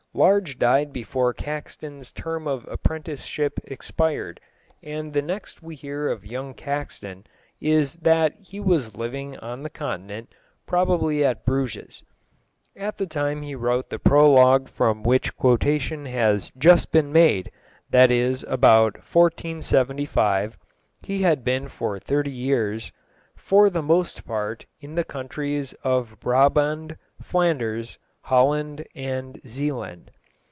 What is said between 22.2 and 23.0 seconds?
years